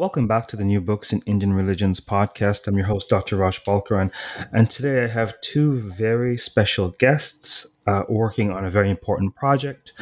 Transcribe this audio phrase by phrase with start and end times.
[0.00, 2.66] Welcome back to the New Books in Indian Religions podcast.
[2.66, 3.36] I'm your host, Dr.
[3.36, 4.10] Raj Balkaran,
[4.50, 9.92] and today I have two very special guests uh, working on a very important project.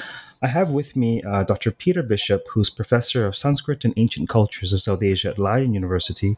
[0.40, 1.72] I have with me uh, Dr.
[1.72, 6.36] Peter Bisschop, who's professor of Sanskrit and Ancient Cultures of South Asia at Leiden University,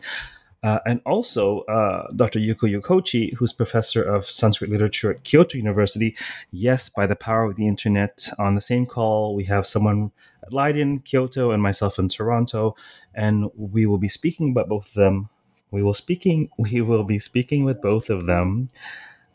[0.63, 2.39] uh, and also uh, Dr.
[2.39, 6.17] Yuko Yokochi, who's professor of Sanskrit literature at Kyoto University.
[6.51, 10.13] Yes, by the power of the internet, on the same call, we have someone
[10.53, 12.75] Leiden, Kyoto, and myself in Toronto,
[13.15, 15.29] and we will be speaking about both of them.
[15.71, 16.49] We will speaking.
[16.59, 18.71] We will be speaking with both of them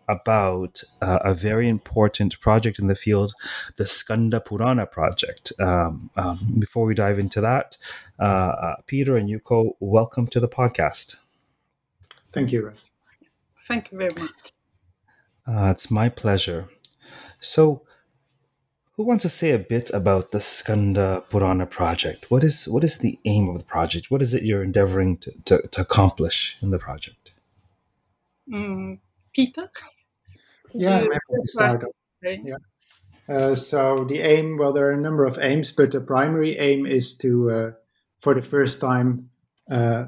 [0.07, 3.33] about uh, a very important project in the field,
[3.77, 5.51] the Skanda Purana project.
[5.59, 7.77] Um, um, before we dive into that,
[8.19, 11.15] uh, uh, Peter and Yuko, welcome to the podcast.
[12.31, 12.71] Thank you,
[13.63, 14.51] Thank you very much.
[15.47, 16.67] Uh, it's my pleasure.
[17.39, 17.83] So,
[18.97, 22.29] who wants to say a bit about the Skanda Purana project?
[22.29, 24.09] What is what is the aim of the project?
[24.09, 27.33] What is it you're endeavoring to, to, to accomplish in the project?
[28.51, 28.99] Mm,
[29.33, 29.67] Peter?
[30.73, 31.85] Yeah, I'm happy to start.
[32.21, 32.55] Yeah.
[33.27, 36.85] Uh, so the aim, well, there are a number of aims, but the primary aim
[36.85, 37.71] is to, uh,
[38.19, 39.29] for the first time,
[39.69, 40.05] uh,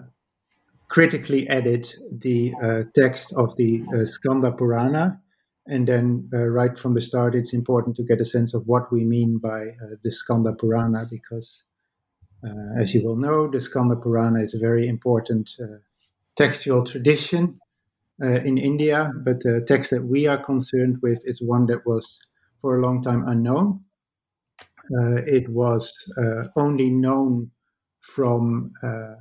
[0.87, 5.19] critically edit the uh, text of the uh, Skanda Purana.
[5.67, 8.91] And then, uh, right from the start, it's important to get a sense of what
[8.91, 9.65] we mean by
[10.03, 11.63] the Skanda Purana, because,
[12.79, 15.49] as you will know, the Skanda Purana is a very important
[16.37, 17.59] textual tradition
[18.21, 22.19] uh, in India, but the text that we are concerned with is one that was
[22.61, 23.81] for a long time unknown.
[24.97, 27.51] Uh, it was uh, only known
[28.01, 29.15] from uh,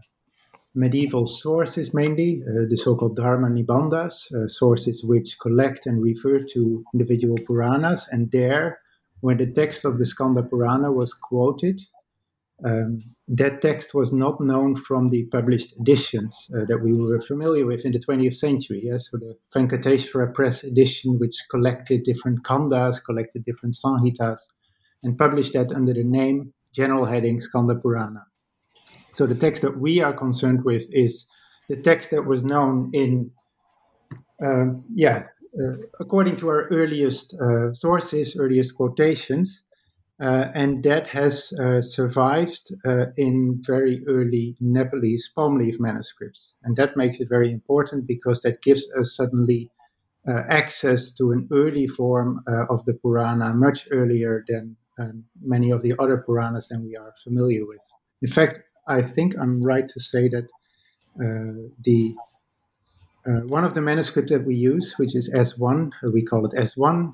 [0.76, 6.41] medieval sources mainly, uh, the so called Dharma Nibandhas, uh, sources which collect and refer
[6.53, 8.06] to individual Puranas.
[8.12, 8.81] And there,
[9.20, 11.81] when the text of the Skanda Purana was quoted,
[12.64, 17.66] um, that text was not known from the published editions uh, that we were familiar
[17.66, 18.82] with in the 20th century.
[18.84, 18.98] Yeah?
[18.98, 24.41] So the Venkateswara Press edition, which collected different kandas, collected different sanhitas,
[25.03, 28.26] and published that under the name, general heading Skanda Purana.
[29.16, 31.25] So the text that we are concerned with is
[31.71, 33.31] the text that was known in,
[34.44, 35.22] uh, yeah,
[35.59, 39.62] uh, according to our earliest uh, sources, earliest quotations,
[40.21, 46.53] uh, and that has uh, survived uh, in very early Nepalese palm leaf manuscripts.
[46.62, 49.71] And that makes it very important because that gives us suddenly
[50.50, 55.94] access to an early form of the Purana much earlier than um, many of the
[56.00, 57.78] other Puranas than we are familiar with.
[58.22, 60.45] In fact, I think I'm right to say that
[61.21, 62.15] uh, the
[63.49, 67.13] one of the manuscripts that we use, which is S1, we call it S1,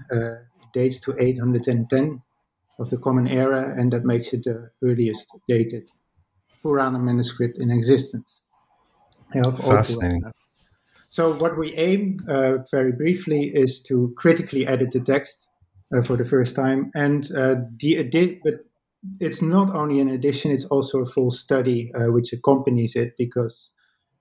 [0.75, 2.23] dates to 810
[2.79, 5.91] of the Common Era, and that makes it the earliest dated
[6.63, 8.41] Purana manuscript in existence.
[9.77, 10.25] Fascinating.
[11.09, 15.47] So, what we aim, uh, very briefly, is to critically edit the text
[15.95, 18.65] uh, for the first time, and uh, the edit, but
[19.21, 23.71] it's not only an edition; it's also a full study uh, which accompanies it, because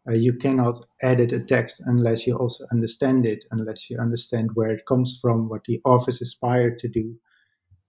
[0.08, 4.72] uh, you cannot edit a text unless you also understand it, unless you understand where
[4.72, 7.16] it comes from, what the authors aspired to do,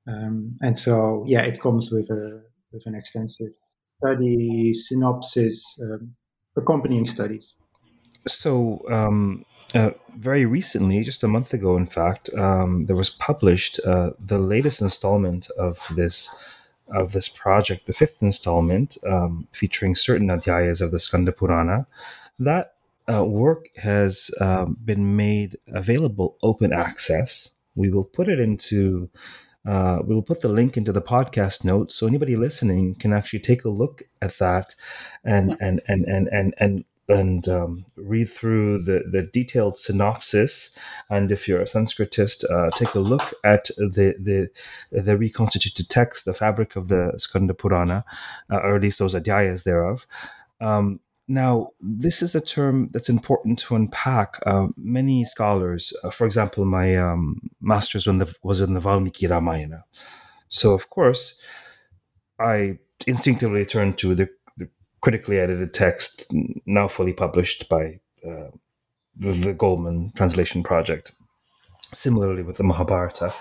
[0.06, 2.42] um, and so, yeah, it comes with a
[2.72, 3.52] with an extensive
[3.98, 6.14] study, synopsis, um,
[6.56, 7.54] accompanying studies.
[8.26, 9.44] So, um,
[9.75, 14.38] uh, very recently, just a month ago, in fact, um, there was published uh, the
[14.38, 16.34] latest installment of this
[16.92, 21.87] of this project, the fifth installment, um, featuring certain adhyayas of the Skanda Purana.
[22.38, 22.75] That
[23.12, 27.52] uh, work has um, been made available open access.
[27.75, 29.11] We will put it into
[29.64, 33.38] uh, we will put the link into the podcast notes so anybody listening can actually
[33.38, 34.75] take a look at that
[35.25, 40.76] and and and and and and and um, read through the, the detailed synopsis.
[41.10, 44.49] And if you're a Sanskritist, uh, take a look at the, the
[44.90, 48.04] the reconstituted text, the fabric of the Skanda Purana,
[48.50, 50.06] uh, or at least those adhyayas thereof.
[50.60, 54.38] Um, now, this is a term that's important to unpack.
[54.44, 59.84] Uh, many scholars, uh, for example, my um, master's the, was in the Valmiki Ramayana.
[60.48, 61.40] So, of course,
[62.38, 64.28] I instinctively turn to the,
[65.02, 66.32] critically edited text,
[66.64, 68.49] now fully published by uh,
[69.16, 71.12] the, the Goldman Translation Project.
[71.93, 73.34] Similarly with the Mahabharata.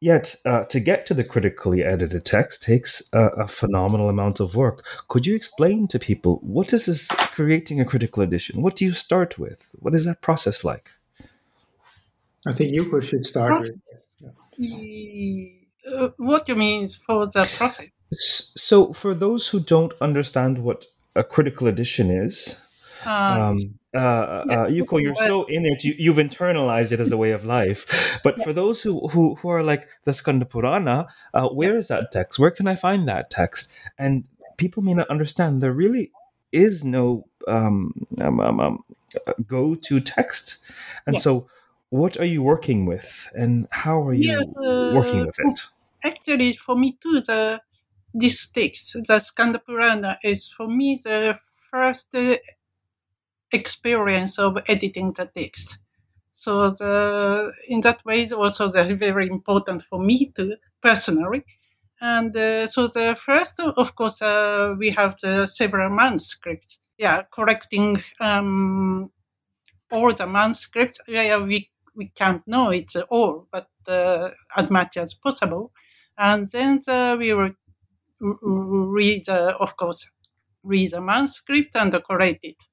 [0.00, 4.54] Yet, uh, to get to the critically edited text takes a, a, phenomenal amount of
[4.54, 4.86] work.
[5.08, 8.62] Could you explain to people what is this creating a critical edition?
[8.62, 9.74] What do you start with?
[9.80, 10.88] What is that process like?
[12.46, 13.74] I think you should start with.
[15.92, 17.88] Uh, what do you mean for the process?
[18.12, 22.64] So, for those who don't understand what a critical edition is,
[23.04, 25.82] um, um uh, uh, Yuko, you're so in it.
[25.82, 28.20] You, have internalized it as a way of life.
[28.22, 32.12] But for those who who, who are like the Skanda Purana, uh, where is that
[32.12, 32.38] text?
[32.38, 33.72] Where can I find that text?
[33.98, 35.62] And people may not understand.
[35.62, 36.12] There really
[36.52, 38.84] is no um, um, um, um
[39.46, 40.58] go to text.
[41.06, 41.20] And yeah.
[41.20, 41.48] so,
[41.88, 45.66] what are you working with, and how are you yeah, working with it?
[46.04, 47.60] Actually, for me too, the
[48.14, 51.38] this text, the Skanda Purana, is for me the
[51.70, 52.14] first
[53.52, 55.78] experience of editing the text.
[56.30, 61.44] So the, in that way, also they're very important for me to personally.
[62.00, 66.78] And uh, so the first, of course, uh, we have the several manuscripts.
[66.96, 69.10] Yeah, correcting um,
[69.90, 71.00] all the manuscripts.
[71.08, 75.72] Yeah, we we can't know it's all, but uh, as much as possible.
[76.18, 77.52] And then the, we will
[78.20, 80.10] read, uh, of course,
[80.62, 82.64] read the manuscript and correct it.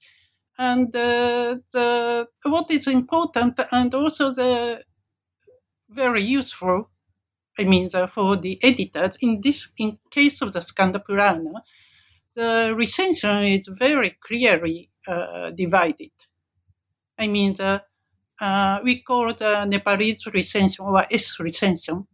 [0.57, 4.83] And uh, the what is important and also the
[5.89, 6.89] very useful
[7.59, 11.63] i mean the, for the editors in this in case of the skanda purana
[12.35, 16.11] the recension is very clearly uh, divided.
[17.19, 17.83] I mean the
[18.41, 22.07] uh, we call the Nepalese recension or S recension,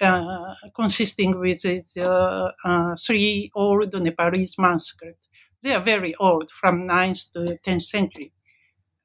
[0.00, 5.28] uh, consisting with the uh, three old Nepalese manuscripts
[5.62, 8.32] they are very old, from 9th to 10th century.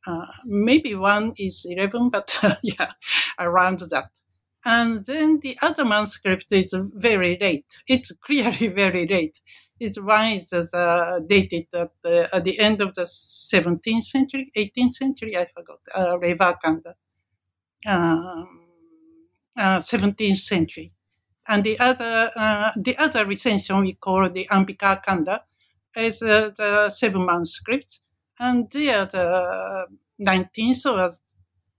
[0.07, 2.92] Uh, maybe one is 11, but uh, yeah,
[3.39, 4.09] around that.
[4.65, 7.65] And then the other manuscript is very late.
[7.88, 9.39] It's clearly very late.
[9.80, 14.94] It's one is uh, dated at the, at the end of the 17th century, 18th
[14.94, 16.94] century, I forgot, uh, Revakanda,
[17.88, 18.64] um,
[19.57, 20.91] uh, 17th century.
[21.47, 25.43] And the other, uh, the other recension we call the Ambika Kanda,
[25.95, 28.01] is uh, the seven manuscripts,
[28.39, 29.87] and they are the
[30.19, 31.11] 19th or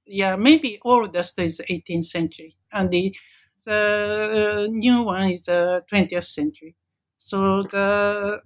[0.07, 3.15] yeah, maybe oldest is 18th century, and the
[3.65, 6.77] the new one is the 20th century.
[7.17, 8.43] So the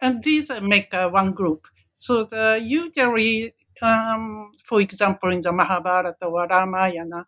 [0.00, 1.66] and these make uh, one group.
[1.94, 7.26] So the usually, um, for example, in the Mahabharata or Ramayana,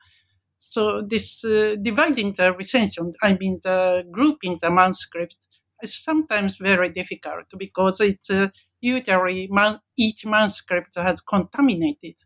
[0.58, 5.48] so this uh, dividing the recension, I mean the grouping the manuscripts
[5.82, 8.48] is sometimes very difficult because it's uh,
[8.80, 12.16] usually man- each manuscript has contaminated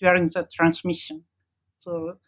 [0.00, 1.24] during the transmission.
[1.78, 2.18] So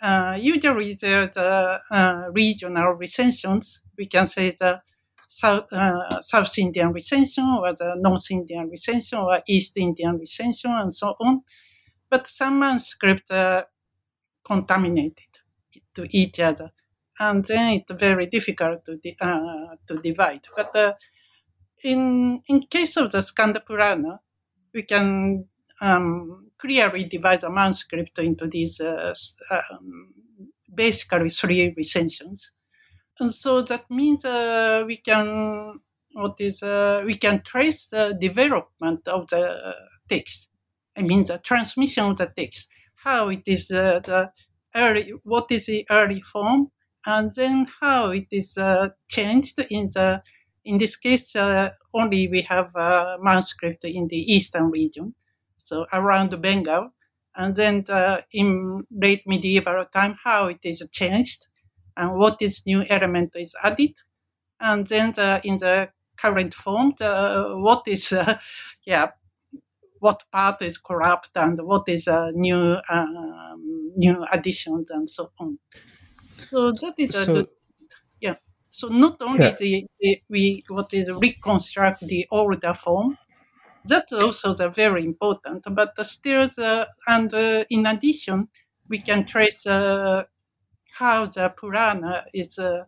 [0.00, 3.82] uh, usually there are the uh, regional recensions.
[3.98, 4.82] We can say the
[5.28, 10.92] South, uh, South Indian recension or the North Indian recension or East Indian recension and
[10.92, 11.42] so on.
[12.10, 13.66] But some manuscripts are
[14.44, 15.40] contaminated
[15.94, 16.72] to each other
[17.18, 20.46] and then it's very difficult to, uh, to divide.
[20.56, 20.92] But uh,
[21.84, 24.20] in, in case of the Skanda Purana,
[24.74, 25.46] we can
[25.80, 29.14] um, clearly divide the manuscript into these uh,
[29.50, 30.14] um,
[30.74, 32.52] basically three recensions.
[33.20, 35.80] And so that means uh, we can
[36.14, 39.76] what is uh, we can trace the development of the
[40.08, 40.50] text.
[40.96, 42.68] I mean the transmission of the text,
[43.04, 44.32] how it is uh, the
[44.74, 46.70] early, what is the early form,
[47.06, 50.22] and then how it is uh, changed in the
[50.64, 55.12] in this case uh, only we have a manuscript in the eastern region
[55.56, 56.90] so around bengal
[57.34, 61.48] and then the, in late medieval time how it is changed
[61.96, 63.90] and what is new element is added
[64.60, 68.38] and then the, in the current form the, what is uh,
[68.86, 69.10] yeah
[70.02, 75.58] what part is corrupt and what is a new um, new additions and so on
[76.52, 77.48] so that is so, the,
[78.20, 78.36] yeah.
[78.70, 79.56] So not only yeah.
[79.58, 83.18] the, the, we what is reconstruct the older form,
[83.84, 85.66] that's also the very important.
[85.70, 88.48] But still, the, and uh, in addition,
[88.88, 90.24] we can trace uh,
[90.94, 92.84] how the Purana is uh,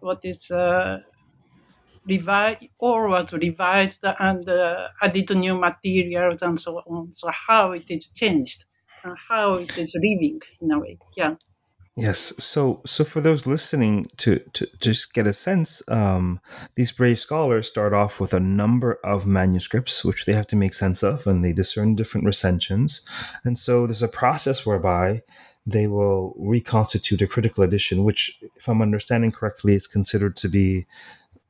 [0.00, 1.00] what is uh,
[2.06, 7.12] revised or was revised and uh, added new materials and so on.
[7.12, 8.64] So how it is changed
[9.04, 10.98] and how it is living in a way.
[11.16, 11.34] Yeah.
[11.98, 12.34] Yes.
[12.38, 16.40] So, so for those listening to to just get a sense, um,
[16.74, 20.74] these brave scholars start off with a number of manuscripts which they have to make
[20.74, 23.00] sense of, and they discern different recensions.
[23.44, 25.22] And so, there's a process whereby
[25.64, 30.86] they will reconstitute a critical edition, which, if I'm understanding correctly, is considered to be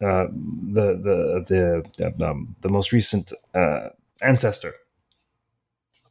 [0.02, 0.26] uh,
[0.72, 3.88] the the the um, the most recent uh,
[4.20, 4.74] ancestor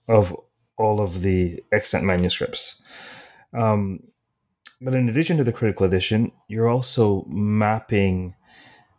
[0.08, 0.36] of
[0.78, 2.82] all of the extant manuscripts.
[3.54, 4.02] Um,
[4.82, 8.36] but in addition to the critical edition, you're also mapping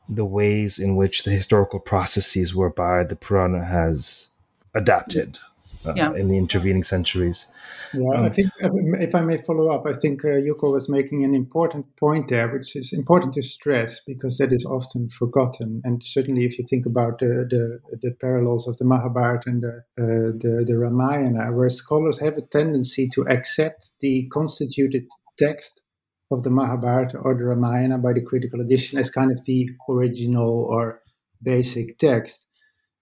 [0.09, 4.29] the ways in which the historical processes whereby the Purana has
[4.75, 5.39] adapted
[5.87, 6.13] uh, yeah.
[6.15, 7.53] in the intervening centuries.
[7.93, 11.25] Yeah, um, I think if I may follow up, I think uh, Yuko was making
[11.25, 15.81] an important point there, which is important to stress because that is often forgotten.
[15.85, 19.77] And certainly, if you think about the the, the parallels of the Mahabharata and the,
[19.99, 25.05] uh, the the Ramayana, where scholars have a tendency to accept the constituted
[25.39, 25.83] text
[26.31, 30.67] of the Mahabharata or the Ramayana by the critical edition as kind of the original
[30.69, 31.03] or
[31.43, 32.46] basic text.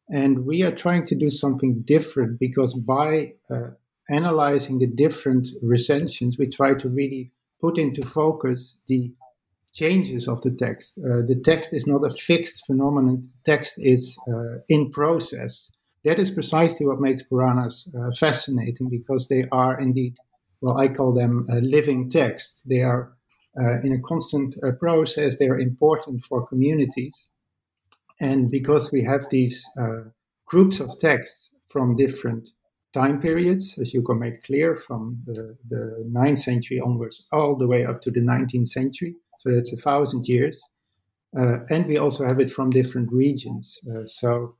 [0.08, 3.70] And we are trying to do something different because by uh,
[4.10, 9.12] analyzing the different recensions, we try to really put into focus the
[9.72, 10.98] changes of the text.
[10.98, 15.70] Uh, the text is not a fixed phenomenon, the text is uh, in process.
[16.04, 20.14] That is precisely what makes Puranas uh, fascinating because they are indeed
[20.60, 22.62] well, I call them uh, living texts.
[22.64, 23.12] They are
[23.60, 27.26] uh, in a constant process, they are important for communities.
[28.20, 30.10] And because we have these uh,
[30.46, 32.50] groups of texts from different
[32.92, 37.66] time periods, as you can make clear, from the, the 9th century onwards all the
[37.66, 40.62] way up to the 19th century, so that's a thousand years.
[41.36, 43.80] Uh, and we also have it from different regions.
[43.90, 44.54] Uh, so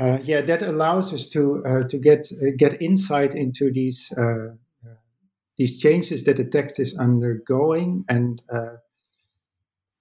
[0.00, 4.12] uh, yeah, that allows us to uh, to get uh, get insight into these
[5.56, 8.04] these changes that the text is undergoing.
[8.08, 8.78] And uh,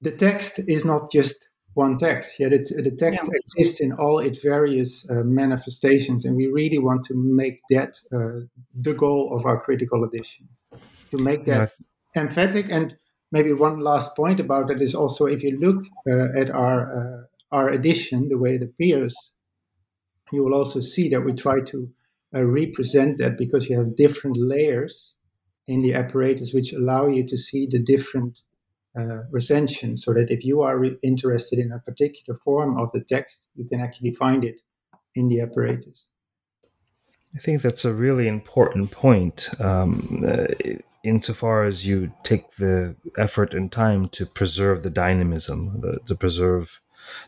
[0.01, 2.39] the text is not just one text.
[2.39, 3.39] Yeah, the, the text yeah.
[3.39, 8.46] exists in all its various uh, manifestations, and we really want to make that uh,
[8.74, 10.50] the goal of our critical edition,
[11.12, 11.70] to make that
[12.15, 12.22] yeah.
[12.22, 12.68] emphatic.
[12.70, 12.96] And
[13.32, 17.56] maybe one last point about that is also if you look uh, at our uh,
[17.56, 19.15] our edition, the way it appears,
[20.32, 21.89] you will also see that we try to
[22.36, 25.13] uh, represent that because you have different layers
[25.68, 28.42] in the apparatus which allow you to see the different
[28.98, 33.04] uh, recensions so that if you are re- interested in a particular form of the
[33.04, 34.62] text, you can actually find it
[35.16, 36.06] in the apparatus.
[37.36, 39.50] I think that's a really important point.
[39.60, 40.46] Um, uh,
[41.04, 46.80] insofar as you take the effort and time to preserve the dynamism, the, to preserve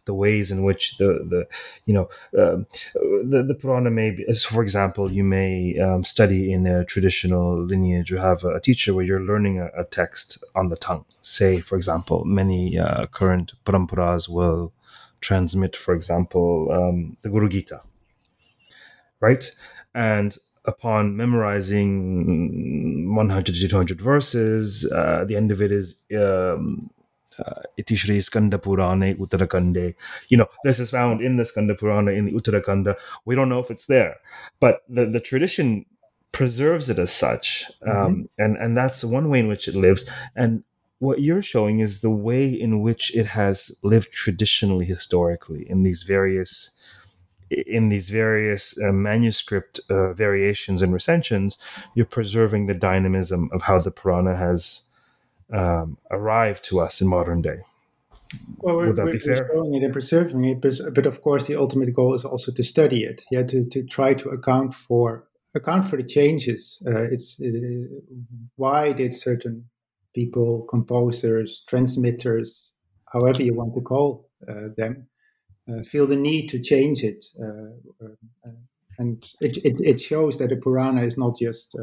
[0.05, 1.48] the ways in which the the
[1.86, 6.67] you know um, the the Purana may be, for example, you may um, study in
[6.67, 8.10] a traditional lineage.
[8.10, 11.05] You have a, teacher where you're learning a, a, text on the tongue.
[11.22, 14.74] Say, for example, many uh, current paramparas will
[15.22, 17.82] transmit, for example, um, the Guru Gita,
[19.20, 19.51] right?
[19.94, 26.89] And upon memorizing 100 to 200 verses, uh, the end of it is um,
[27.39, 29.96] uh, Itishri Skanda Purana Uttarakande.
[30.30, 32.96] You know, this is found in the Skanda Purana in the Uttarakanda.
[33.25, 34.18] We don't know if it's there,
[34.60, 35.86] but the, the tradition
[36.32, 37.65] preserves it as such.
[37.86, 38.06] Mm-hmm.
[38.06, 40.10] Um, and, and that's one way in which it lives.
[40.36, 40.63] And
[41.00, 46.04] what you're showing is the way in which it has lived traditionally, historically, in these
[46.04, 46.72] various
[47.51, 51.60] in these various uh, manuscript uh, variations and recensions,
[51.94, 54.86] you're preserving the dynamism of how the Purana has
[55.52, 57.60] um, arrive to us in modern day.
[58.58, 59.50] Well, Would that we're, be fair?
[59.54, 62.52] We're showing it and preserving it, but, but of course, the ultimate goal is also
[62.52, 63.24] to study it.
[63.32, 66.82] Yeah, to, to try to account for account for the changes.
[66.86, 67.48] Uh, it's uh,
[68.58, 69.66] why did certain
[70.14, 72.72] people, composers, transmitters,
[73.12, 75.08] however you want to call uh, them,
[75.70, 77.25] uh, feel the need to change it.
[77.42, 78.52] Uh, uh,
[78.98, 81.75] and it, it, it, shows that the Purana is not just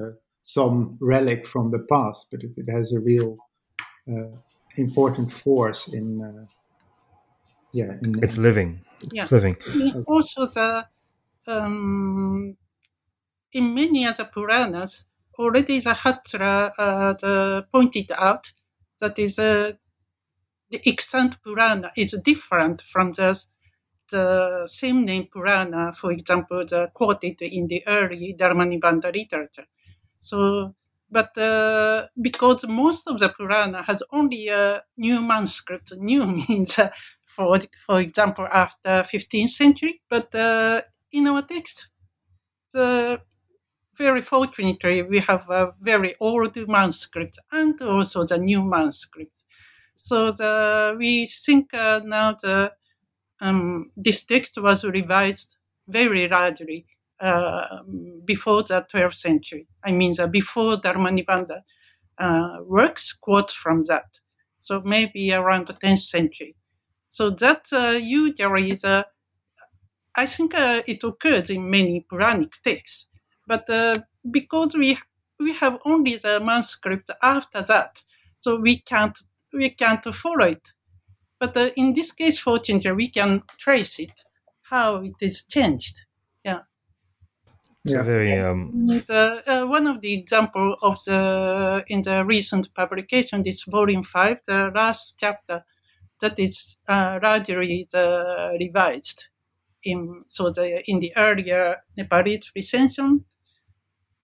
[0.45, 3.37] some relic from the past, but it, it has a real
[4.76, 6.47] important force in uh,
[7.73, 8.80] yeah in, it's living.
[9.02, 9.26] It's yeah.
[9.30, 9.56] living.
[10.06, 10.85] Also the
[11.47, 12.56] um,
[13.52, 15.04] in many other puranas
[15.38, 18.52] already the Hazra uh, the pointed out
[19.00, 19.73] that is uh,
[20.71, 23.44] the extant purana is different from the
[24.11, 29.66] the same name purana for example the quoted in the early dharmanibandha literature.
[30.18, 30.75] So
[31.12, 36.90] but uh, because most of the Purana has only a new manuscript, new means, uh,
[37.26, 40.02] for for example, after 15th century.
[40.11, 41.88] But uh, in our text,
[42.73, 43.21] the
[43.99, 49.45] very fortunately, we have a very old manuscript and also the new manuscript.
[49.97, 52.73] So the, we think uh, now the
[53.40, 56.87] um, this text was revised very largely
[58.25, 59.67] before the 12th century.
[59.85, 61.62] I mean, the before Dharmanibandha
[62.19, 64.21] uh, works quote from that.
[64.61, 66.57] So maybe around the 10th century.
[67.09, 69.07] So that uh, usually the,
[70.14, 73.09] I think uh, it occurs in many Puranic texts,
[73.47, 73.97] but uh,
[74.31, 74.99] because we
[75.38, 78.02] we have only the manuscript after that,
[78.37, 79.17] so we can't
[79.52, 80.73] we can't follow it.
[81.41, 84.25] But uh, in this case, for fortunately, we can trace it
[84.71, 86.02] how it is changed.
[87.85, 87.91] Yeah.
[87.91, 88.03] It's yeah.
[88.03, 88.87] very um...
[88.87, 94.39] the, uh, one of the example of the in the recent publication, this volume five,
[94.47, 95.65] the last chapter,
[96.21, 99.29] that is uh, largely the revised
[99.83, 103.25] in so the in the earlier Nepalese recension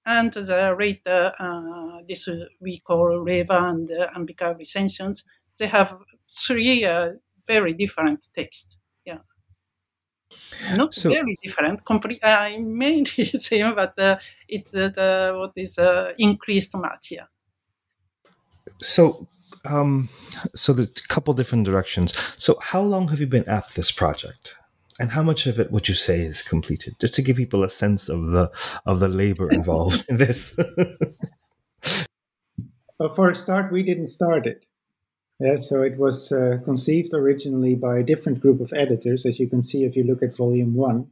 [0.07, 2.29] and the later uh, this
[2.61, 5.25] we call Reva and uh, Ambika recensions.
[5.59, 5.97] They have
[6.31, 7.15] three uh,
[7.47, 8.79] very different texts
[10.77, 11.85] not so, very different.
[11.85, 14.17] Complete, uh, mainly same, but uh,
[14.49, 17.13] it's uh, the what is uh, increased much.
[17.13, 17.27] Yeah.
[18.81, 19.27] So,
[19.65, 20.09] um,
[20.55, 22.15] so there's a couple different directions.
[22.37, 24.57] So, how long have you been at this project?
[25.01, 26.95] And how much of it would you say is completed?
[27.01, 28.51] Just to give people a sense of the
[28.85, 30.59] of the labor involved in this.
[32.99, 34.65] well, for a start, we didn't start it.
[35.41, 39.49] Yeah, so it was uh, conceived originally by a different group of editors, as you
[39.49, 41.11] can see if you look at volume one.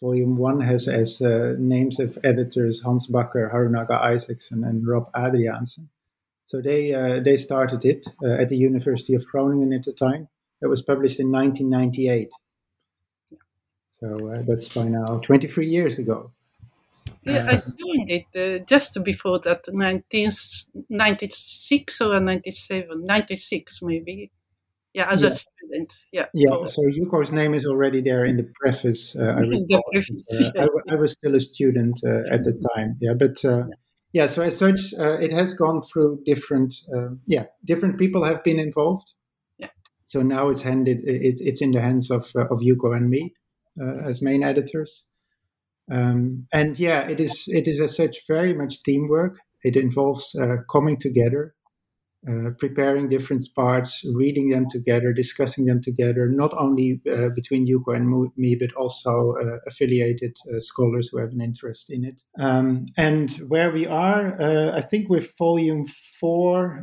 [0.00, 5.88] Volume one has as uh, names of editors Hans Bakker, Harunaga Isaacson, and Rob Adriaensen.
[6.44, 10.28] So they uh, they started it uh, at the University of Groningen at the time.
[10.62, 12.30] It was published in 1998.
[13.90, 16.32] So uh, that's by now 23 years ago.
[17.26, 24.30] Yeah, I joined it uh, just before that, 1996 or 97, 96 maybe.
[24.92, 25.28] Yeah, as yeah.
[25.28, 25.92] a student.
[26.12, 26.26] Yeah.
[26.32, 26.50] Yeah.
[26.50, 29.16] For, so Yuko's name is already there in the preface.
[29.16, 32.96] Uh, I, the preface, uh, I, was still a student uh, at the time.
[33.00, 33.64] Yeah, but uh,
[34.12, 34.28] yeah.
[34.28, 36.76] So as such, uh, it has gone through different.
[37.26, 39.12] yeah, different people have been involved.
[39.58, 39.70] Yeah.
[40.06, 40.98] So now it's handed.
[41.04, 43.34] It, it's in the hands of of Yuko and me
[44.06, 45.02] as main editors.
[45.90, 49.38] Um, and yeah, it is it is as such very much teamwork.
[49.62, 51.54] It involves uh, coming together,
[52.28, 57.94] uh, preparing different parts, reading them together, discussing them together, not only uh, between Yuko
[57.94, 62.20] and me, but also uh, affiliated uh, scholars who have an interest in it.
[62.38, 65.84] Um, and where we are, uh, I think with volume
[66.20, 66.82] four,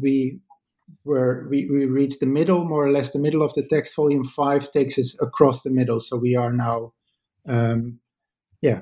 [0.00, 0.40] we
[1.04, 3.96] were we, we reached the middle, more or less the middle of the text.
[3.96, 6.92] Volume five takes us across the middle, so we are now
[7.48, 7.98] um,
[8.60, 8.80] yeah,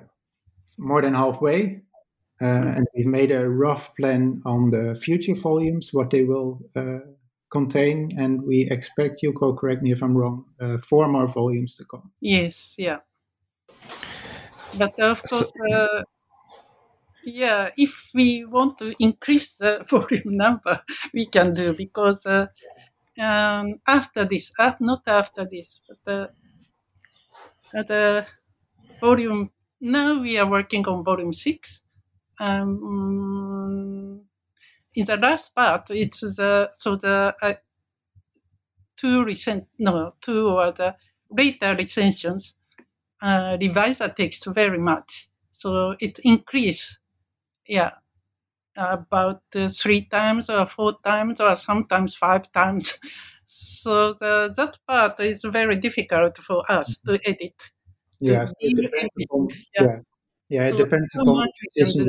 [0.77, 1.83] more than halfway.
[2.41, 7.01] Uh, and we've made a rough plan on the future volumes, what they will uh,
[7.51, 11.85] contain, and we expect Yuko, correct me if I'm wrong, uh, four more volumes to
[11.85, 12.13] come.
[12.21, 12.99] Yes, yeah.
[14.75, 16.03] But of course, uh,
[17.25, 20.81] yeah, if we want to increase the volume number,
[21.13, 22.47] we can do because uh,
[23.19, 26.29] um, after this, uh, not after this, but
[27.89, 28.27] the
[29.01, 31.83] volume now we are working on volume six.
[32.41, 34.23] Um,
[34.95, 37.55] in the last part, it's the so the uh,
[38.97, 40.97] two recent no two or the
[41.31, 42.55] later recensions
[43.23, 46.99] uh, revise the text very much, so it increase,
[47.69, 47.93] yeah,
[48.77, 52.99] about uh, three times or four times or sometimes five times.
[53.51, 57.55] So the, that part is very difficult for us to edit.
[58.21, 59.83] Yeah, so it depends upon, yeah.
[59.83, 59.97] yeah.
[60.51, 62.07] Yeah, it so depends upon the position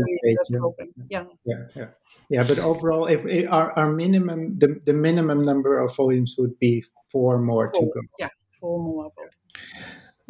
[1.09, 1.23] yeah.
[1.45, 1.55] yeah.
[1.75, 1.87] yeah,
[2.29, 6.57] yeah, But overall, if, if our, our minimum, the, the minimum number of volumes would
[6.57, 8.01] be four more four, to go.
[8.17, 9.11] Yeah, four more.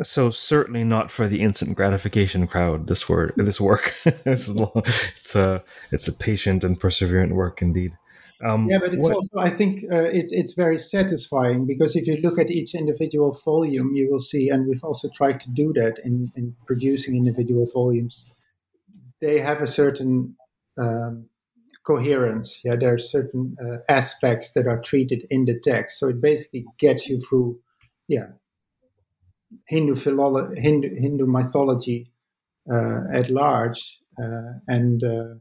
[0.01, 2.87] So certainly not for the instant gratification crowd.
[2.87, 5.61] This word, this work, it's, it's a
[5.91, 7.95] it's a patient and perseverant work indeed.
[8.43, 12.07] Um, yeah, but it's what, also I think uh, it's it's very satisfying because if
[12.07, 15.73] you look at each individual volume, you will see, and we've also tried to do
[15.73, 18.23] that in in producing individual volumes.
[19.19, 20.37] They have a certain
[20.77, 21.27] um,
[21.83, 22.61] coherence.
[22.63, 26.65] Yeah, there are certain uh, aspects that are treated in the text, so it basically
[26.77, 27.59] gets you through.
[28.07, 28.27] Yeah,
[29.67, 32.11] Hindu philolo- Hindu, Hindu mythology
[32.71, 35.35] uh, at large, uh, and uh,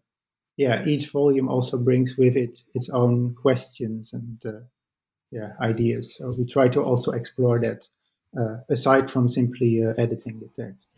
[0.58, 4.60] yeah, each volume also brings with it its own questions and uh,
[5.30, 6.16] yeah ideas.
[6.16, 7.88] So we try to also explore that
[8.38, 10.88] uh, aside from simply uh, editing the text.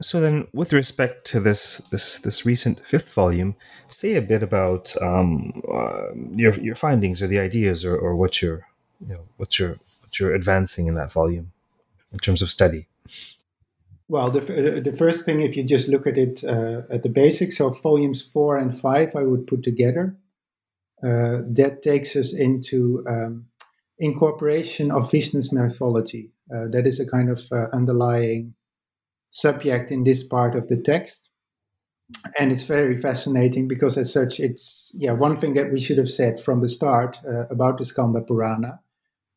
[0.00, 3.56] So then, with respect to this this this recent fifth volume,
[3.88, 8.40] say a bit about um, uh, your your findings or the ideas or, or what
[8.40, 8.66] you're
[9.00, 11.50] you know what you're what you're advancing in that volume
[12.12, 12.86] in terms of study.
[14.08, 17.08] Well, the, uh, the first thing, if you just look at it uh, at the
[17.08, 20.16] basics, so volumes four and five, I would put together.
[21.02, 23.46] Uh, that takes us into um,
[23.98, 26.30] incorporation of Vishnu's mythology.
[26.54, 28.54] Uh, that is a kind of uh, underlying
[29.30, 31.28] subject in this part of the text.
[32.38, 36.08] And it's very fascinating because, as such, it's yeah one thing that we should have
[36.08, 38.78] said from the start uh, about the Skanda Purana.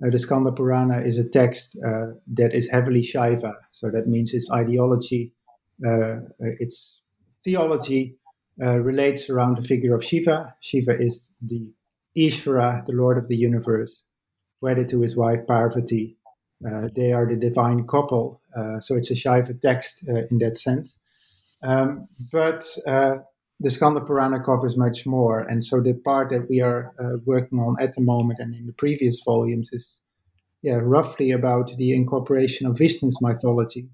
[0.03, 4.33] Uh, the Skanda Purana is a text uh, that is heavily Shaiva, so that means
[4.33, 5.33] its ideology,
[5.85, 7.01] uh, its
[7.43, 8.17] theology
[8.63, 10.55] uh, relates around the figure of Shiva.
[10.61, 11.69] Shiva is the
[12.17, 14.03] Ishvara, the Lord of the universe,
[14.61, 16.17] wedded to his wife Parvati,
[16.65, 18.41] uh, they are the divine couple.
[18.55, 20.97] Uh, so it's a Shaiva text uh, in that sense.
[21.63, 22.65] Um, but
[23.59, 25.39] the Skanda Purana covers much more.
[25.41, 26.93] And so the part that we are
[27.25, 30.01] working on at the moment and in the previous volumes is
[30.61, 33.87] yeah, roughly about the incorporation of Vishnu's mythology.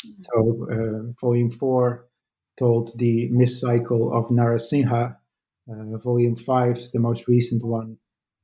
[0.00, 2.08] So, uh, volume four
[2.58, 5.16] told the myth cycle of Narasimha.
[5.70, 7.96] Uh, volume five, the most recent one,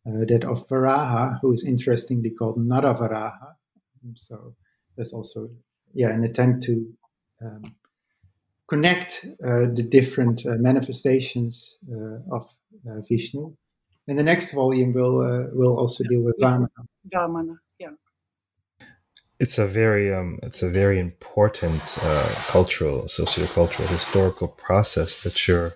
[0.07, 3.55] uh, that of Varaha, who is interestingly called Naravaraha.
[4.14, 4.55] So
[4.97, 5.51] there's also
[5.94, 6.87] yeah an attempt to
[7.42, 7.75] um,
[8.68, 12.48] connect uh, the different uh, manifestations uh, of
[12.88, 13.54] uh, Vishnu.
[14.07, 16.68] And the next volume will uh, will also deal with Vamana.
[17.12, 17.90] Vamana, yeah.
[19.38, 21.83] It's a very um, it's a very important
[22.46, 25.74] cultural, sociocultural, historical process that you're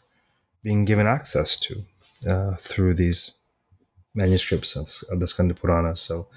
[0.62, 1.84] being given access to
[2.58, 3.32] through these
[4.14, 5.96] manuscripts of, of the Skanda Purana.
[5.96, 6.28] So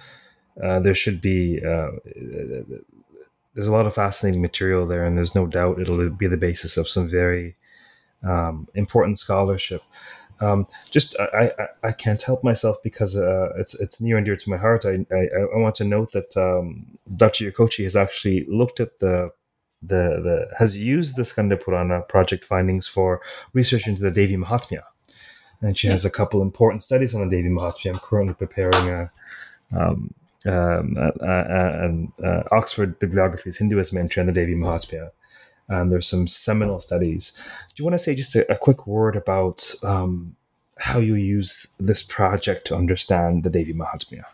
[0.62, 1.92] uh, there should be uh,
[3.56, 6.78] there's a lot of fascinating material there, and there's no doubt it'll be the basis
[6.78, 7.56] of some very
[8.24, 9.82] um, important scholarship.
[10.42, 14.36] Um, just I, I, I, can't help myself because uh, it's it's near and dear
[14.36, 14.86] to my heart.
[14.86, 17.50] I I, I want to note that um, Dr.
[17.50, 19.32] Yokochi has actually looked at the
[19.82, 23.22] the the has used the Skanda Purana project findings for
[23.54, 24.84] research into the Devi Mahatmya
[25.62, 27.94] and she has a couple important studies on the Devi Mahatmya.
[27.94, 29.12] I'm currently preparing a,
[29.76, 30.14] um,
[30.46, 35.12] um, an uh, Oxford bibliographies, Hinduism entry on the Devi Mahatmya.
[35.68, 37.34] And there's some seminal studies.
[37.74, 40.36] Do you want to say just a, a quick word about um,
[40.78, 44.26] how you use this project to understand the Devi Mahatmya?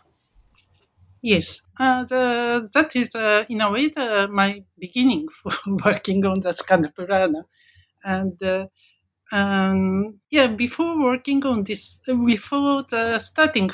[1.22, 5.52] Yes, uh, the, that is uh, in a way the, my beginning for
[5.84, 7.46] working on the Skanda Purana.
[8.04, 8.66] And uh,
[9.30, 13.70] um, yeah, before working on this, before the starting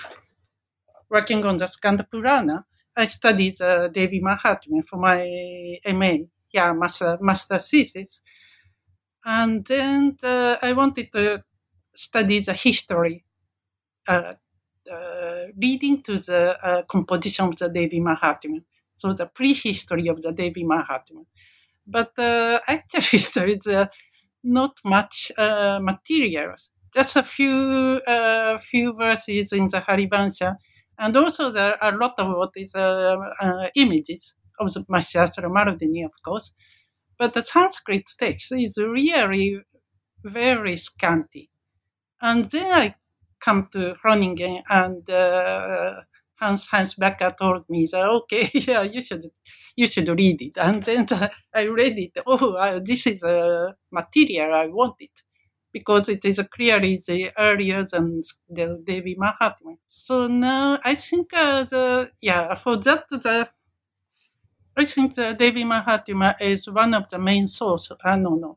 [1.11, 2.65] working on the Skanda Purana,
[2.97, 8.23] I studied uh, Devi Mahatmya for my MA, yeah, master, master thesis.
[9.25, 11.45] And then the, I wanted to
[11.95, 13.25] study the history
[14.09, 14.35] uh,
[14.91, 18.63] uh, leading to the uh, composition of the Devi Mahatmya.
[18.97, 21.25] So the prehistory of the Devi Mahatmya.
[21.87, 23.89] But uh, actually, there is
[24.43, 30.57] not much uh, materials, just a few uh, few verses in the Harivansha,
[30.99, 35.51] and also there are a lot of what is uh, uh images of the Mahishasura
[35.51, 36.55] Mardini, of course.
[37.19, 39.61] But the Sanskrit text is really
[40.25, 41.51] very scanty.
[42.21, 42.95] And then I
[43.41, 46.03] come to Groningen and uh,
[46.41, 49.25] Hans Hans Bakker told me that okay, yeah, you should
[49.77, 50.57] you should read it.
[50.59, 51.07] And then
[51.55, 52.19] I read it.
[52.27, 55.11] Oh, this is a material I wanted
[55.73, 59.79] because it is clearly the earlier than the Devi Mahatmya.
[59.87, 63.49] So now I think uh, the yeah for that the
[64.77, 67.97] I think the Devi Mahatmya is one of the main sources.
[68.05, 68.57] I don't know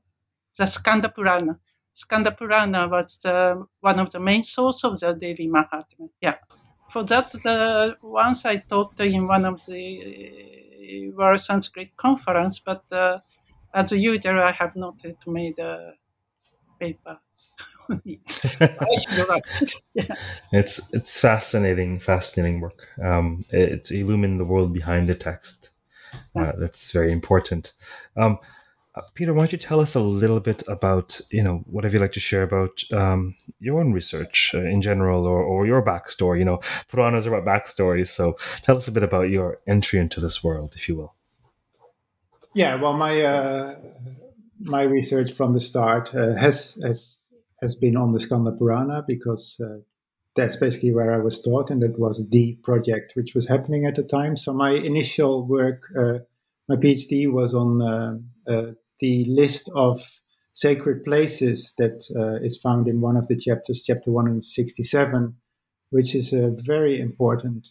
[0.58, 1.60] the Skanda Purana.
[1.94, 6.10] Skanda Purana was the, one of the main sources of the Devi Mahatmya.
[6.22, 6.38] Yeah
[6.90, 13.20] for that, the once I talked in one of the World Sanskrit conference, but uh,
[13.74, 14.96] as usual, I have not
[15.28, 15.94] made a
[16.82, 17.20] paper.
[18.04, 18.16] yeah.
[20.52, 22.88] It's it's fascinating, fascinating work.
[23.02, 25.70] Um, it, it illumined the world behind the text.
[26.36, 27.74] Uh, that's very important.
[28.18, 28.40] Um,
[28.96, 32.02] uh, Peter, why don't you tell us a little bit about, you know, whatever you'd
[32.02, 36.40] like to share about um, your own research uh, in general or, or your backstory?
[36.40, 38.10] You know, Puranas are about backstories.
[38.10, 41.16] So tell us a bit about your entry into this world, if you will.
[42.54, 43.76] Yeah, well, my uh,
[44.64, 47.18] my research from the start uh, has, has
[47.62, 49.78] has been on the Skanda Purana because uh,
[50.36, 53.96] that's basically where I was taught, and that was the project which was happening at
[53.96, 54.36] the time.
[54.36, 56.20] So my initial work uh,
[56.72, 58.18] my PhD was on uh,
[58.50, 60.22] uh, the list of
[60.54, 65.36] sacred places that uh, is found in one of the chapters, chapter 167,
[65.90, 67.70] which is a very important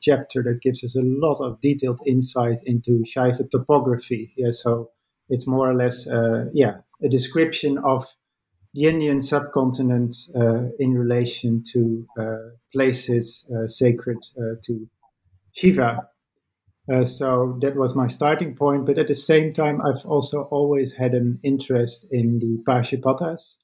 [0.00, 4.32] chapter that gives us a lot of detailed insight into Shaiva topography.
[4.36, 4.90] Yeah, so
[5.28, 8.04] it's more or less, uh, yeah, a description of
[8.74, 12.36] the Indian subcontinent uh, in relation to uh,
[12.72, 14.18] places sacred
[14.64, 14.88] to
[15.52, 16.08] Shiva.
[16.90, 18.86] Uh, so that was my starting point.
[18.86, 23.56] But at the same time, I've also always had an interest in the Pashupatas.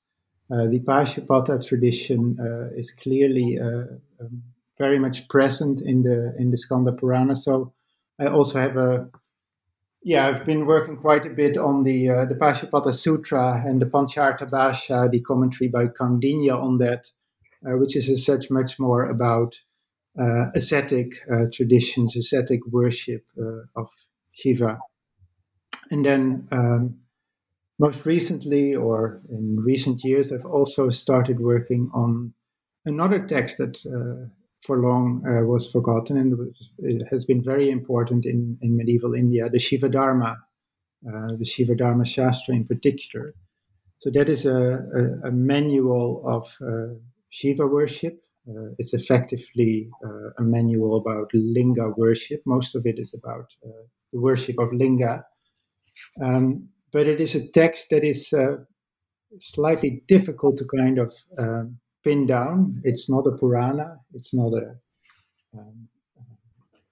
[0.53, 4.43] Uh, the Pashupata tradition uh, is clearly um,
[4.79, 7.35] very much present in the in the Skanda Purana.
[7.35, 7.73] So
[8.21, 9.09] I also have a
[10.05, 13.87] yeah, I've been working quite a bit on the uh, the Pashupata Sutra and the
[13.87, 17.07] Panchartha Bhashya, the commentary by Kaundinya on that,
[17.67, 19.57] uh, which is as such much more about
[20.21, 23.89] uh, ascetic uh, traditions, ascetic worship uh, of
[24.33, 24.79] Shiva.
[25.91, 26.99] And then, um,
[27.79, 32.35] most recently, or in recent years, I've also started working on
[32.85, 34.29] another text that uh,
[34.65, 39.49] for long uh, was forgotten and it has been very important in, in medieval India,
[39.49, 40.37] the Shiva Dharma,
[41.07, 43.35] uh, the Shiva Dharma Shastra in particular.
[43.99, 44.81] So that is a,
[45.25, 46.57] a, a manual of
[47.31, 52.43] Shiva worship uh, it's effectively uh, a manual about linga worship.
[52.45, 55.25] Most of it is about uh, the worship of linga.
[56.23, 58.57] Um, but it is a text that is uh,
[59.41, 62.81] slightly difficult to kind of um, pin down.
[62.85, 64.77] It's not a Purana, it's not a,
[65.59, 65.89] um,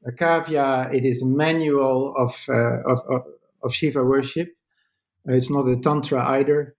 [0.07, 3.23] a kavya, it is a manual of, uh, of, of,
[3.63, 4.49] of, Shiva worship.
[5.29, 6.75] Uh, it's not a Tantra either.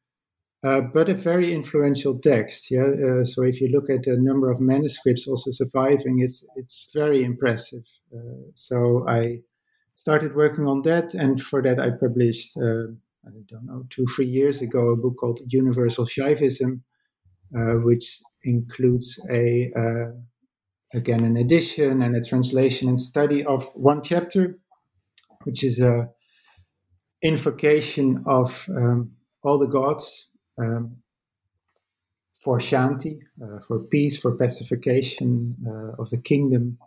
[0.63, 2.71] Uh, but a very influential text.
[2.71, 2.85] Yeah.
[2.85, 7.21] Uh, so if you look at the number of manuscripts also surviving, it's it's very
[7.21, 7.83] impressive.
[8.15, 9.39] Uh, so I
[9.97, 14.61] started working on that, and for that I published I don't know two three years
[14.61, 16.79] ago a book called Universal Shaivism,
[17.83, 19.71] which includes a
[20.93, 24.59] again an edition and a translation and study of one chapter,
[25.43, 26.09] which is a
[27.21, 29.11] invocation of um,
[29.43, 30.29] all the gods
[30.61, 30.97] um,
[32.43, 36.77] for shanti, uh, for peace, for pacification uh, of the kingdom.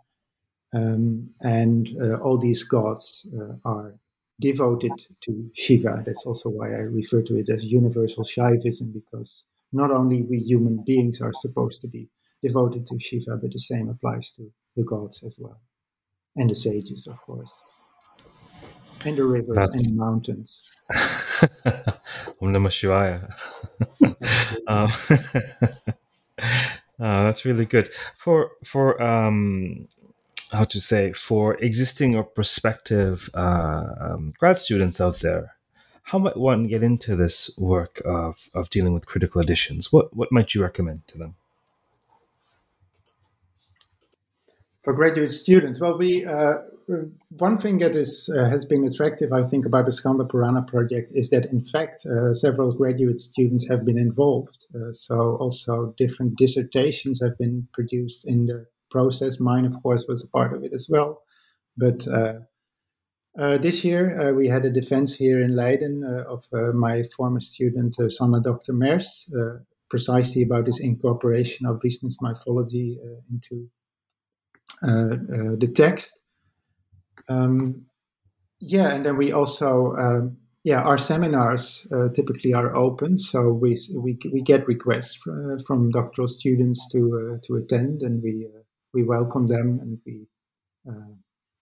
[0.73, 3.95] Um, and uh, all these gods uh, are
[4.39, 6.03] devoted to Shiva.
[6.05, 10.83] That's also why I refer to it as universal Shaivism, because not only we human
[10.85, 12.09] beings are supposed to be
[12.43, 15.59] devoted to Shiva, but the same applies to the gods as well,
[16.35, 17.51] and the sages, of course,
[19.05, 19.75] and the rivers That's...
[19.75, 20.61] and the mountains.
[22.41, 23.29] Om Namah Shivaya.
[24.67, 24.89] um,
[26.99, 29.87] uh, that's really good for for um,
[30.51, 35.56] how to say for existing or prospective uh, um, grad students out there.
[36.07, 39.91] How might one get into this work of, of dealing with critical editions?
[39.91, 41.35] What what might you recommend to them?
[44.83, 46.59] For graduate students, well, we uh,
[47.27, 51.11] one thing that is uh, has been attractive, I think, about the Skanda Purana project
[51.13, 54.65] is that, in fact, uh, several graduate students have been involved.
[54.73, 59.41] Uh, so, also different dissertations have been produced in the process.
[59.41, 61.23] Mine, of course, was a part of it as well.
[61.75, 62.35] But uh,
[63.37, 68.41] this year, uh, we had a defense here in Leiden of my former student, Sanne
[68.41, 69.29] Dokter-Mersh,
[69.89, 72.99] precisely about this incorporation of Vishnu's mythology
[73.31, 73.69] into
[74.81, 76.19] the text.
[77.29, 77.85] Um,
[78.59, 83.79] yeah, and then we also um, yeah our seminars uh, typically are open, so we
[83.95, 88.61] we, we get requests uh, from doctoral students to uh, to attend, and we uh,
[88.93, 90.27] we welcome them, and we
[90.89, 91.13] uh,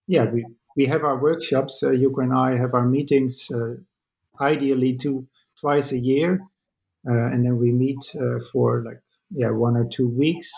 [0.08, 1.82] yeah we we have our workshops.
[1.84, 3.50] Uh, Yuko and I have our meetings,
[4.40, 5.28] ideally two
[5.60, 6.42] twice a year,
[7.04, 8.04] and then we meet
[8.52, 10.52] for like yeah one or two weeks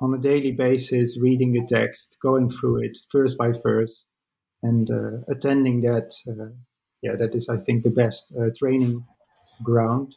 [0.00, 4.04] on a daily basis, reading the text, going through it verse by verse,
[4.62, 6.14] and uh, attending that.
[6.28, 6.52] Uh,
[7.02, 9.04] yeah, that is, I think, the best uh, training
[9.62, 10.16] ground.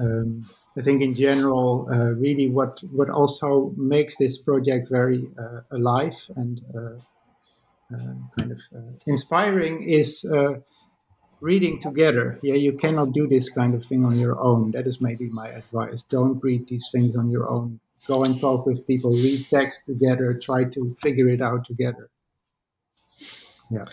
[0.00, 5.60] Um, I think, in general, uh, really, what what also makes this project very uh,
[5.70, 7.00] alive and uh,
[7.90, 8.60] kind of
[9.06, 10.24] inspiring is
[11.40, 12.38] reading together.
[12.42, 14.72] Yeah, you cannot do this kind of thing on your own.
[14.72, 16.02] That is maybe my advice.
[16.02, 20.32] Don't read these things on your own go and talk with people, read text together,
[20.34, 22.10] try to figure it out together.
[23.70, 23.86] Yeah.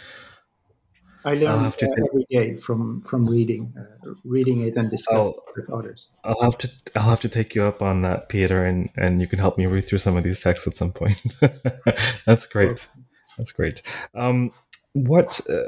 [1.25, 5.69] I learn uh, every day from from reading, uh, reading it and discussing it with
[5.69, 6.09] others.
[6.25, 9.27] I'll have to I'll have to take you up on that, Peter, and and you
[9.27, 11.37] can help me read through some of these texts at some point.
[12.25, 12.89] That's great.
[13.37, 13.81] That's great.
[14.13, 14.51] Um,
[14.93, 15.63] what uh,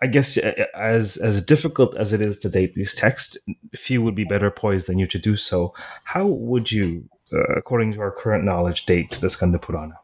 [0.00, 3.36] I guess as as difficult as it is to date these texts,
[3.74, 5.74] few would be better poised than you to do so.
[6.04, 9.98] How would you, uh, according to our current knowledge, date the Skanda Purana?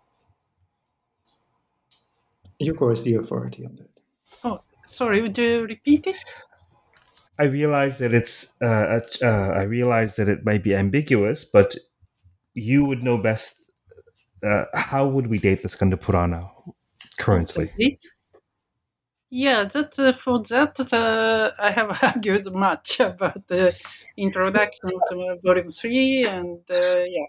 [2.60, 3.90] Yuko is the authority on that.
[4.42, 6.16] Oh, sorry, would you repeat it?
[7.38, 8.60] I realize that it's.
[8.60, 11.76] Uh, uh, I realize that it might be ambiguous, but
[12.54, 13.63] you would know best.
[14.44, 16.50] Uh, how would we date the Skanda Purana
[17.18, 17.98] currently?
[19.30, 23.74] Yeah, that uh, for that uh, I have argued much about the
[24.16, 27.26] introduction to volume three, and uh, yeah,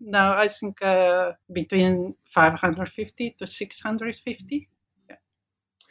[0.00, 4.68] now I think uh, between 550 to 650.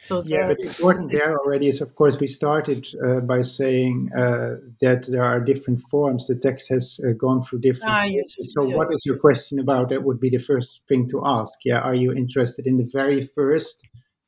[0.04, 4.10] Yeah, so yeah but important there already is, of course, we started uh, by saying
[4.16, 6.26] uh, that there are different forms.
[6.26, 7.94] The text has gone through different.
[7.94, 8.76] Ah, yes, so, yeah.
[8.76, 9.88] what is your question about?
[9.88, 11.58] That would be the first thing to ask.
[11.64, 13.86] Yeah, are you interested in the very first?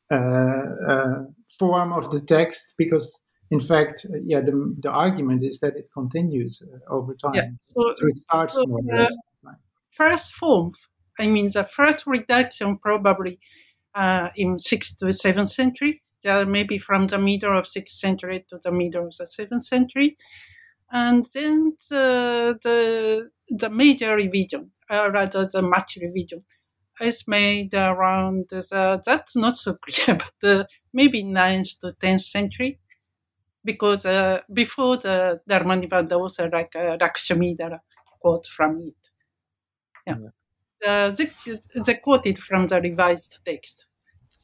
[0.08, 1.22] Uh, uh,
[1.58, 3.18] form of the text because
[3.50, 7.48] in fact yeah the, the argument is that it continues uh, over time yeah.
[7.60, 9.08] so, so, it starts so, more uh,
[9.90, 10.70] first form
[11.18, 13.40] i mean the first redaction probably
[13.96, 18.58] uh, in 6th to 7th century uh, maybe from the middle of 6th century to
[18.64, 20.16] the middle of the 7th century
[20.92, 26.44] and then the the, the major revision uh, rather the much revision
[27.00, 32.78] is made around the, that's not so clear, but the, maybe 9th to 10th century.
[33.64, 37.80] Because uh, before the Dharmanibandha was uh, like a Lakshmidhara
[38.20, 39.10] quote from it.
[40.06, 40.16] Yeah.
[40.82, 41.10] yeah.
[41.10, 41.32] The,
[41.74, 43.85] they, they quoted from the revised text.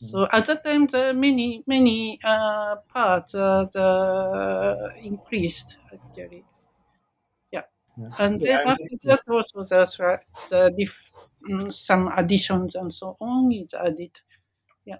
[0.09, 6.45] So at that time, the many many uh, parts uh, the increased actually.
[7.53, 7.63] Yeah,
[7.97, 8.09] yeah.
[8.19, 11.13] and yeah, then after that also there's the diff-
[11.51, 14.17] Mm, some additions and so on is added.
[14.85, 14.99] Yeah.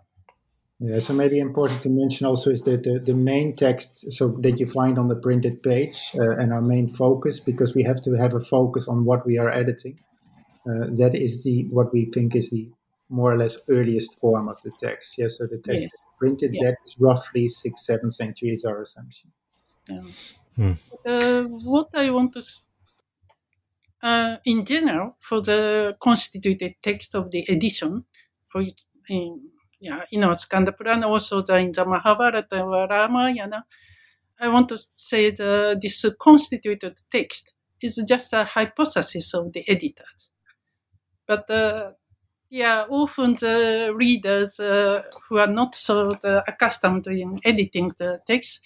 [0.81, 4.59] Yeah, so maybe important to mention also is that the, the main text, so that
[4.59, 8.15] you find on the printed page, uh, and our main focus, because we have to
[8.15, 10.01] have a focus on what we are editing.
[10.69, 12.71] Uh, that is the what we think is the
[13.09, 15.17] more or less earliest form of the text.
[15.19, 15.93] Yeah, so the text yes.
[15.93, 16.51] is printed.
[16.55, 16.71] Yeah.
[16.71, 19.31] That's roughly six, seven centuries, our assumption.
[19.89, 20.03] Yeah.
[20.57, 20.73] Hmm.
[21.07, 22.43] Uh, what I want to
[24.03, 28.05] uh, in general, for the constituted text of the edition,
[28.49, 28.63] for
[29.09, 29.41] in,
[29.81, 33.65] yeah, you know, Skanda Purana, also the, in the Mahabharata or Ramayana,
[34.41, 40.31] I want to say that this constituted text is just a hypothesis of the editors.
[41.27, 41.93] But uh,
[42.53, 48.63] yeah, often the readers uh, who are not so uh, accustomed in editing the text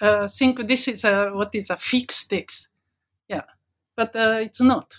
[0.00, 2.68] uh, think this is a, what is a fixed text.
[3.28, 3.44] Yeah,
[3.96, 4.94] but uh, it's not.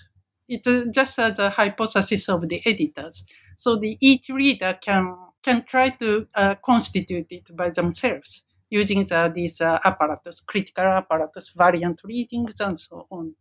[0.48, 3.24] It's just a hypothesis of the editors.
[3.58, 9.32] So the each reader can can try to uh, constitute it by themselves using the,
[9.34, 13.36] these uh, apparatus, critical apparatus, variant readings, and so on.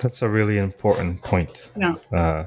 [0.00, 1.70] That's a really important point.
[1.76, 1.94] Yeah.
[2.12, 2.46] Uh,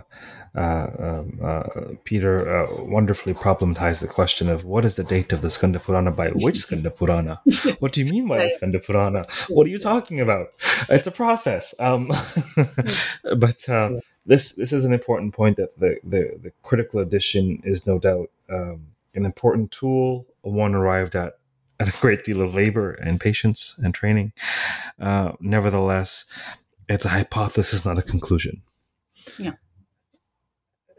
[0.56, 1.64] uh, um, uh,
[2.04, 6.12] Peter uh, wonderfully problematized the question of what is the date of the Skanda Purana
[6.12, 7.40] by which Skanda Purana?
[7.80, 9.26] what do you mean by the Skanda Purana?
[9.50, 10.48] What are you talking about?
[10.90, 11.76] It's a process.
[11.80, 12.08] Um,
[13.38, 17.86] but uh, this this is an important point that the, the, the critical edition is
[17.86, 21.36] no doubt um, an important tool, one arrived at
[21.80, 24.34] at a great deal of labor and patience and training.
[25.00, 26.26] Uh, nevertheless,
[26.89, 28.63] it's a hypothesis, not a conclusion.
[29.38, 29.54] Yeah.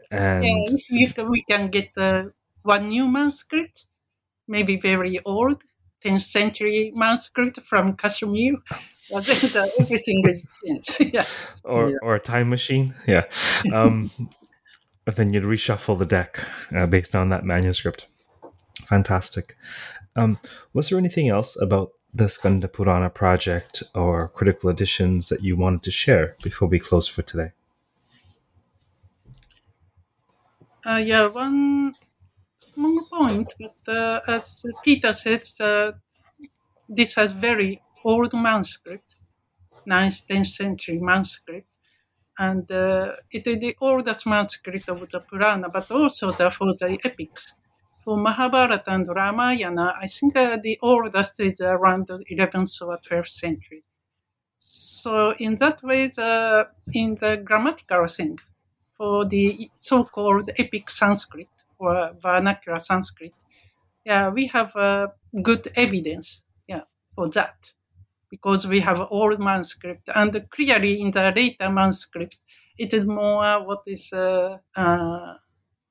[0.09, 0.43] And
[0.89, 2.25] yeah, if we can get uh,
[2.63, 3.85] one new manuscript,
[4.47, 5.63] maybe very old,
[6.03, 8.55] 10th century manuscript from Kashmir,
[9.09, 10.95] well, then everything is changed.
[11.13, 11.25] yeah.
[11.63, 11.95] Or, yeah.
[12.01, 12.93] or a time machine.
[13.07, 13.25] Yeah.
[13.73, 14.11] Um,
[15.05, 16.39] but then you'd reshuffle the deck
[16.75, 18.07] uh, based on that manuscript.
[18.85, 19.55] Fantastic.
[20.15, 20.39] Um,
[20.73, 25.83] was there anything else about the Skanda Purana project or critical editions that you wanted
[25.83, 27.51] to share before we close for today?
[30.85, 31.93] Uh, yeah, one
[32.57, 35.91] small point, but uh, as Peter said, uh,
[36.89, 39.15] this has very old manuscript,
[39.87, 41.71] 9th, 10th century manuscript,
[42.39, 46.99] and uh, it is the oldest manuscript of the Purana, but also the, for the
[47.03, 47.53] epics.
[48.03, 53.29] For Mahabharata and Ramayana, I think uh, the oldest is around the 11th or 12th
[53.29, 53.83] century.
[54.59, 58.51] So in that way, the, in the grammatical sense,
[58.97, 61.49] for the so-called epic Sanskrit
[61.79, 63.33] or vernacular Sanskrit,
[64.05, 65.07] yeah, we have uh,
[65.43, 66.83] good evidence, yeah,
[67.15, 67.73] for that
[68.29, 72.39] because we have old manuscript and clearly in the later manuscript,
[72.77, 75.35] it is more what is uh, uh,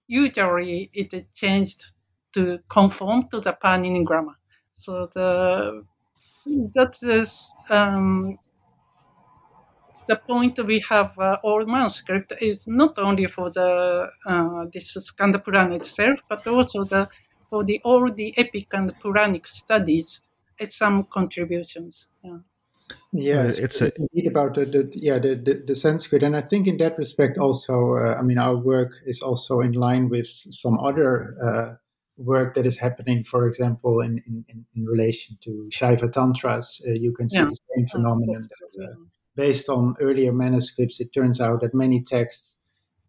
[0.08, 1.84] usually it is changed
[2.32, 4.38] to conform to the Panini grammar.
[4.72, 5.84] So the
[6.74, 8.38] that is um,
[10.06, 15.38] the point we have uh, all manuscript is not only for the uh, this Skanda
[15.38, 17.08] Purana itself, but also the
[17.48, 20.22] for the all the epic and Puranic studies.
[20.58, 22.08] It's some contributions.
[22.22, 22.38] Yeah.
[23.12, 26.66] Yes, it's a, indeed about the, the yeah the, the, the Sanskrit, and I think
[26.66, 30.78] in that respect also, uh, I mean, our work is also in line with some
[30.78, 31.76] other uh,
[32.20, 36.80] work that is happening, for example, in in, in relation to Shaiva tantras.
[36.86, 37.44] Uh, you can see yeah.
[37.44, 38.94] the same phenomenon that, uh,
[39.36, 42.56] based on earlier manuscripts, it turns out that many texts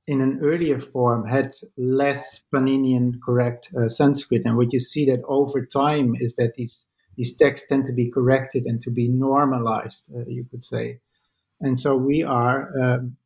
[0.07, 5.22] in an earlier form had less Paninian correct uh, Sanskrit, and what you see that
[5.28, 6.86] over time is that these
[7.18, 10.97] these texts tend to be corrected and to be normalized, uh, you could say.
[11.59, 13.18] And so we are, um,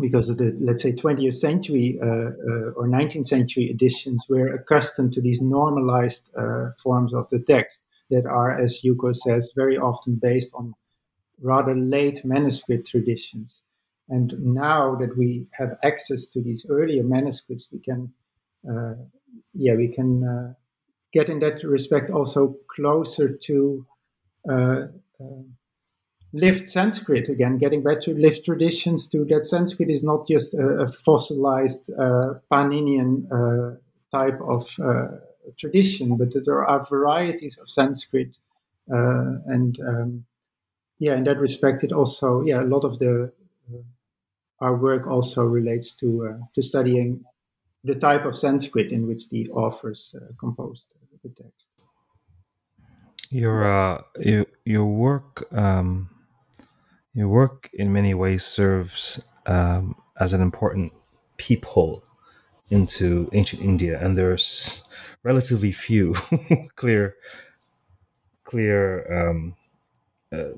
[0.00, 5.12] because of the, let's say, 20th century uh, uh, or 19th century editions, we're accustomed
[5.12, 10.16] to these normalized uh, forms of the text that are, as Yuko says, very often
[10.16, 10.74] based on
[11.40, 13.62] rather late manuscript traditions.
[14.08, 18.12] And now that we have access to these earlier manuscripts, we can,
[18.68, 18.94] uh,
[19.54, 20.54] yeah, we can uh,
[21.12, 23.86] get in that respect also closer to
[24.50, 24.86] uh,
[26.32, 29.06] lived Sanskrit again, getting back to lived traditions.
[29.08, 33.76] To that Sanskrit is not just a, a fossilized uh, Paninian uh,
[34.10, 35.16] type of uh,
[35.58, 38.36] tradition, but that there are varieties of Sanskrit,
[38.92, 40.24] uh, and um,
[40.98, 43.32] yeah, in that respect, it also yeah a lot of the
[44.60, 47.24] our work also relates to to studying
[47.82, 51.68] the type of Sanskrit in which the authors composed the text.
[53.30, 56.08] Your uh, your your work um,
[57.14, 60.92] your work in many ways serves um, as an important
[61.36, 62.02] peephole
[62.70, 64.88] into ancient India, and there's
[65.22, 66.14] relatively few
[66.76, 67.16] clear
[68.44, 69.56] clear um,
[70.32, 70.50] uh,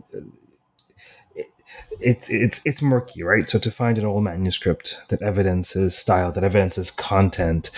[2.01, 3.49] it's it's it's murky, right?
[3.49, 7.71] So to find an old manuscript that evidences style, that evidences content,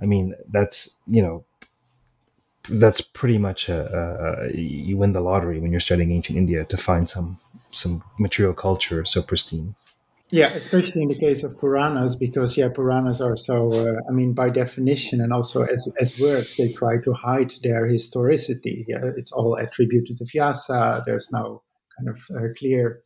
[0.00, 1.44] I mean, that's you know
[2.68, 6.76] that's pretty much a, a, you win the lottery when you're studying ancient India to
[6.76, 7.38] find some
[7.72, 9.74] some material culture so pristine.
[10.30, 13.70] Yeah, especially in the case of Puranas, because yeah, Puranas are so.
[13.70, 17.86] Uh, I mean, by definition, and also as as works, they try to hide their
[17.86, 18.86] historicity.
[18.88, 21.02] Yeah, it's all attributed to Vyasa.
[21.04, 21.62] There's no
[21.98, 23.02] kind of uh, clear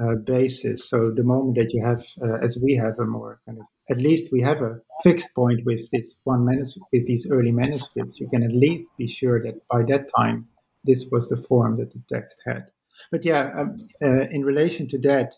[0.00, 0.88] uh, basis.
[0.88, 3.98] So the moment that you have, uh, as we have, a more kind of at
[3.98, 8.20] least we have a fixed point with this one manuscript, with these early manuscripts.
[8.20, 10.46] You can at least be sure that by that time,
[10.84, 12.66] this was the form that the text had.
[13.10, 15.32] But yeah, um, uh, in relation to that,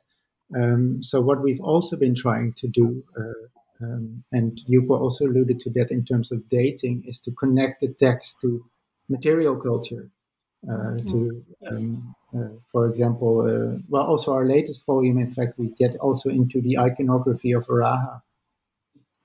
[0.57, 5.61] um, so what we've also been trying to do, uh, um, and Yuko also alluded
[5.61, 8.65] to that in terms of dating, is to connect the text to
[9.09, 10.11] material culture.
[10.69, 15.69] Uh, to, um, uh, for example, uh, well, also our latest volume, in fact, we
[15.79, 18.21] get also into the iconography of Varaha.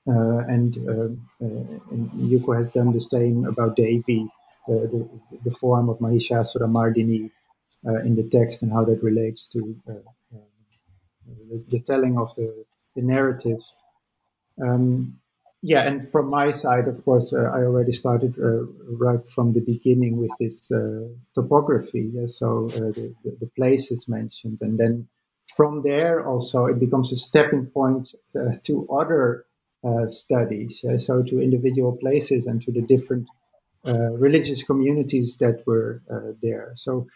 [0.07, 0.91] Uh, and, uh,
[1.43, 4.29] uh, and, Yuko has done the same about Devi,
[4.67, 5.09] the,
[5.43, 7.31] the, form of Mahishasura Mardini
[8.03, 10.03] in the text and how that relates to the,
[11.69, 12.65] the, telling of the,
[12.95, 13.59] the narrative.
[14.61, 15.19] Um,
[15.61, 18.65] yeah, and from my side, of course, uh, I already started uh,
[18.97, 22.11] right from the beginning with this uh, topography.
[22.13, 22.27] Yeah?
[22.27, 25.07] So the, the, the, places mentioned, and then
[25.55, 28.13] from there also it becomes a stepping point
[28.63, 29.45] to other
[29.85, 33.27] uh, studies, uh, so to individual places and to the different
[33.87, 36.73] uh, religious communities that were uh, there.
[36.75, 37.07] So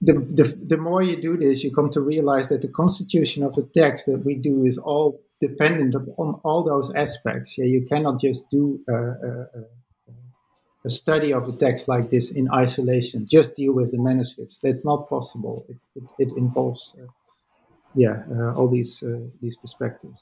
[0.00, 3.54] the, the, the more you do this, you come to realize that the constitution of
[3.54, 7.56] the text that we do is all dependent on all those aspects.
[7.58, 9.46] Yeah, you cannot just do a, a,
[10.84, 13.26] a study of a text like this in isolation.
[13.26, 14.60] Just deal with the manuscripts.
[14.62, 15.66] That's not possible.
[15.68, 17.06] It, it, it involves, uh,
[17.94, 19.02] yeah, uh, all these
[19.40, 20.20] these perspectives.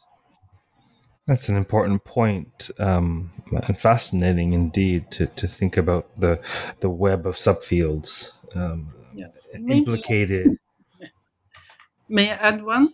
[1.27, 3.31] That's an important point, um,
[3.67, 6.41] and fascinating indeed to, to think about the
[6.81, 9.29] the web of subfields um, yeah.
[9.53, 10.57] implicated.
[12.09, 12.93] May I add one?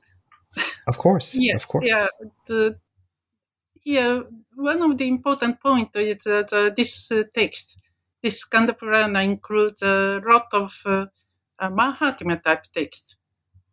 [0.86, 1.84] Of course, yeah, of course.
[1.88, 2.06] Yeah,
[2.46, 2.76] the,
[3.84, 4.20] yeah.
[4.54, 7.78] One of the important points is that uh, this uh, text,
[8.22, 11.06] this Skanda Purana, includes a lot of uh,
[11.60, 13.16] Mahatmya type text.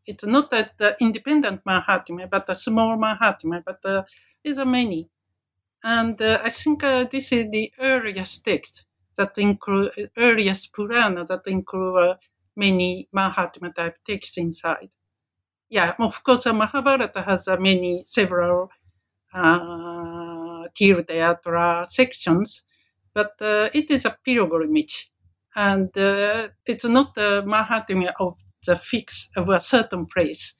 [0.05, 4.03] It's not that uh, independent Mahatmya, but a small Mahatmya, but uh,
[4.43, 5.09] is many.
[5.83, 8.85] And uh, I think uh, this is the earliest text
[9.17, 12.15] that include, earliest Purana that include uh,
[12.57, 14.89] many Mahatmya type texts inside.
[15.69, 18.71] Yeah, of course, Mahabharata has uh, many, several
[19.33, 20.63] uh,
[21.85, 22.63] sections,
[23.13, 25.11] but uh, it is a pilgrimage.
[25.55, 30.55] And uh, it's not the Mahatmya of the fix of a certain place.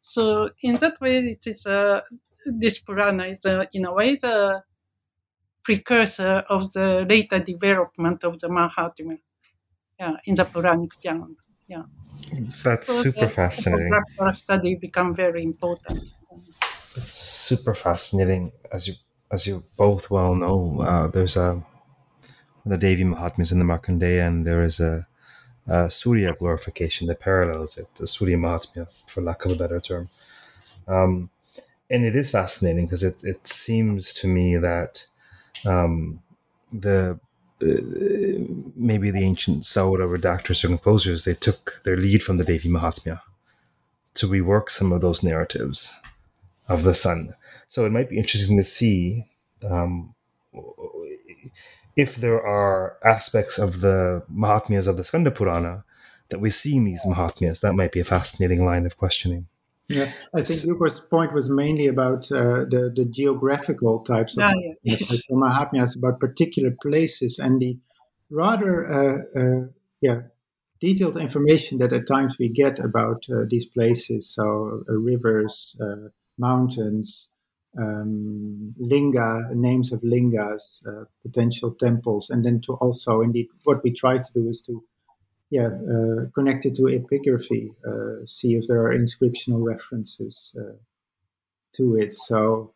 [0.00, 2.02] So in that way, it is uh,
[2.46, 4.62] this Purana is uh, in a way the
[5.62, 9.18] precursor of the later development of the Mahatmya
[9.98, 11.28] yeah, in the Puranic genre.
[11.68, 11.84] Yeah.
[12.64, 13.92] That's so super fascinating.
[14.34, 16.04] study become very important.
[16.96, 18.94] It's super fascinating, as you
[19.30, 20.80] as you both well know.
[20.80, 21.62] Uh, there's a
[22.64, 25.06] the Devi Mahatmya in the Markandeya, and there is a,
[25.66, 30.08] a Surya glorification that parallels it, the Surya Mahatmya, for lack of a better term.
[30.88, 31.30] Um,
[31.90, 35.06] and it is fascinating because it, it seems to me that
[35.66, 36.22] um,
[36.72, 37.20] the
[37.62, 37.66] uh,
[38.76, 43.20] maybe the ancient Saura redactors or composers they took their lead from the Devi Mahatmya
[44.14, 45.98] to rework some of those narratives
[46.68, 47.30] of the sun.
[47.68, 49.26] So it might be interesting to see
[49.62, 50.14] um,
[51.96, 55.84] if there are aspects of the Mahatmyas of the Skanda Purana
[56.28, 57.60] that we see in these Mahatmyas.
[57.60, 59.46] That might be a fascinating line of questioning.
[59.88, 64.52] Yeah, I think Yuko's point was mainly about uh, the the geographical types of yeah,
[64.82, 64.96] yeah.
[64.98, 65.26] Yes.
[65.30, 67.78] Mahatmyas, about particular places, and the
[68.28, 69.66] rather uh, uh,
[70.00, 70.22] yeah
[70.80, 76.08] detailed information that at times we get about uh, these places, so uh, rivers, uh,
[76.36, 77.28] mountains,
[77.78, 80.82] um, linga, names of lingas,
[81.22, 84.82] potential temples, and then to also indeed what we try to do is to
[85.50, 90.76] yeah, uh, connected to epigraphy, uh, see if there are inscriptional references uh,
[91.74, 92.14] to it.
[92.14, 92.72] So,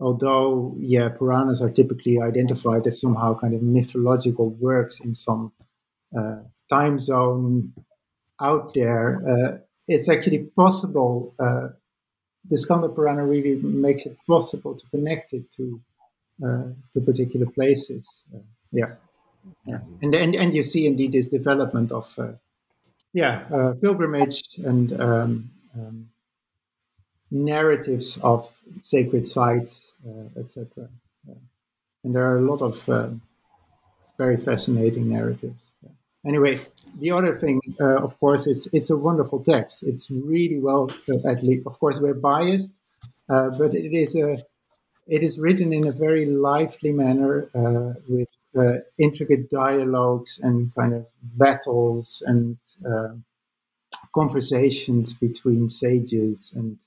[0.00, 5.52] although yeah, Puranas are typically identified as somehow kind of mythological works in some
[6.16, 6.38] uh,
[6.68, 7.72] time zone
[8.40, 11.34] out there, uh, it's actually possible.
[11.38, 11.68] Uh,
[12.50, 15.80] the Skanda Purana really makes it possible to connect it to
[16.40, 18.06] to particular places.
[18.70, 18.94] yeah
[19.64, 19.80] yeah.
[20.02, 22.32] And, and and you see indeed this development of uh,
[23.12, 26.08] yeah uh, pilgrimage and um, um,
[27.30, 28.50] narratives of
[28.82, 30.88] sacred sites, uh, etc.
[31.26, 31.34] Yeah.
[32.04, 33.20] And there are a lot of um,
[34.16, 35.62] very fascinating narratives.
[35.82, 35.90] Yeah.
[36.26, 36.60] Anyway,
[36.98, 39.82] the other thing, uh, of course, it's it's a wonderful text.
[39.82, 42.72] It's really well, uh, at least, of course, we're biased,
[43.28, 44.42] uh, but it is a
[45.06, 47.48] it is written in a very lively manner
[48.08, 53.14] with uh, intricate dialogues and kind of battles and uh,
[54.14, 56.78] conversations between sages and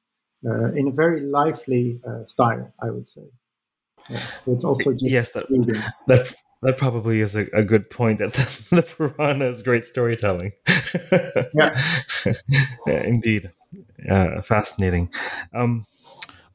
[0.46, 3.22] uh, in a very lively uh, style, I would say.
[4.10, 5.48] Yeah, it's also yes, that,
[6.08, 6.34] that
[6.64, 8.20] that probably is a, a good point.
[8.20, 10.54] That the, the Purana is great storytelling.
[11.54, 11.82] yeah.
[12.88, 13.52] yeah, indeed,
[14.10, 15.12] uh, fascinating.
[15.54, 15.86] Um,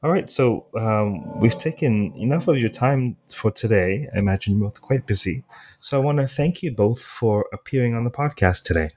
[0.03, 4.07] all right, so um, we've taken enough of your time for today.
[4.13, 5.43] I imagine you're both quite busy.
[5.79, 8.91] So I want to thank you both for appearing on the podcast today.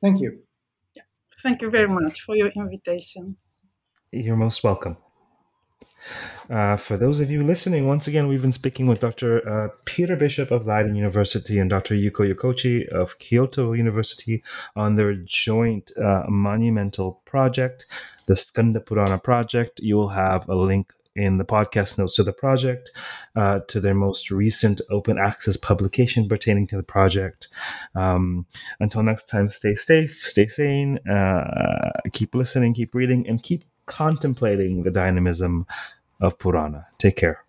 [0.00, 0.42] Thank you.
[1.42, 3.36] Thank you very much for your invitation.
[4.10, 4.96] You're most welcome.
[6.50, 9.48] Uh, for those of you listening, once again, we've been speaking with Dr.
[9.48, 11.94] Uh, Peter Bisschop of Leiden University and Dr.
[11.94, 14.42] Yuko Yokochi of Kyoto University
[14.76, 17.86] on their joint uh, monumental project,
[18.26, 19.80] the Skanda Purana project.
[19.82, 22.90] You will have a link in the podcast notes to the project,
[23.36, 27.48] uh, to their most recent open access publication pertaining to the project.
[27.94, 28.46] Um,
[28.80, 34.82] until next time, stay safe, stay sane, uh, keep listening, keep reading, and keep contemplating
[34.82, 35.66] the dynamism
[36.20, 36.86] of Purana.
[36.98, 37.44] Take care.